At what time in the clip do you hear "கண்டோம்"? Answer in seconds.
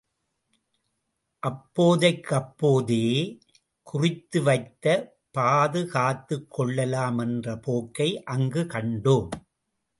8.69-9.29